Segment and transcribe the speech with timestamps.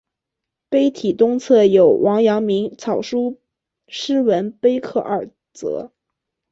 [0.67, 3.39] 碑体东侧有王阳明草书
[3.87, 5.91] 诗文碑刻二则。